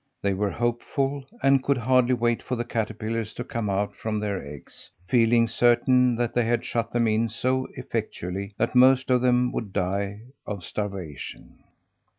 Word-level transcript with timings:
They 0.23 0.33
were 0.33 0.49
hopeful, 0.49 1.27
and 1.43 1.61
could 1.61 1.77
hardly 1.77 2.15
wait 2.15 2.41
for 2.41 2.55
the 2.55 2.65
caterpillars 2.65 3.35
to 3.35 3.43
come 3.43 3.69
out 3.69 3.95
from 3.95 4.19
their 4.19 4.43
eggs, 4.43 4.89
feeling 5.07 5.47
certain 5.47 6.15
that 6.15 6.33
they 6.33 6.43
had 6.43 6.65
shut 6.65 6.89
them 6.89 7.07
in 7.07 7.29
so 7.29 7.67
effectually 7.75 8.55
that 8.57 8.73
most 8.73 9.11
of 9.11 9.21
them 9.21 9.51
would 9.51 9.73
die 9.73 10.21
of 10.43 10.63
starvation. 10.63 11.59